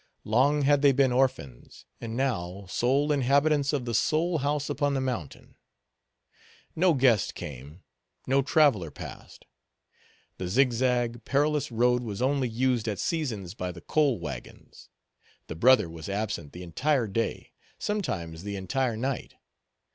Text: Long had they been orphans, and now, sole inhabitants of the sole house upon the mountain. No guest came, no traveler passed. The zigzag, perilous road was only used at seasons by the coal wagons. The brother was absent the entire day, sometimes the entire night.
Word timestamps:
Long 0.23 0.63
had 0.63 0.81
they 0.81 0.93
been 0.93 1.11
orphans, 1.11 1.85
and 1.99 2.17
now, 2.17 2.65
sole 2.67 3.11
inhabitants 3.11 3.71
of 3.71 3.85
the 3.85 3.93
sole 3.93 4.39
house 4.39 4.67
upon 4.67 4.95
the 4.95 4.99
mountain. 4.99 5.57
No 6.75 6.95
guest 6.95 7.35
came, 7.35 7.83
no 8.25 8.41
traveler 8.41 8.89
passed. 8.89 9.45
The 10.39 10.47
zigzag, 10.47 11.23
perilous 11.23 11.71
road 11.71 12.01
was 12.01 12.19
only 12.19 12.49
used 12.49 12.87
at 12.87 12.97
seasons 12.97 13.53
by 13.53 13.71
the 13.71 13.81
coal 13.81 14.19
wagons. 14.19 14.89
The 15.45 15.55
brother 15.55 15.87
was 15.87 16.09
absent 16.09 16.53
the 16.53 16.63
entire 16.63 17.05
day, 17.05 17.51
sometimes 17.77 18.41
the 18.41 18.55
entire 18.55 18.97
night. 18.97 19.35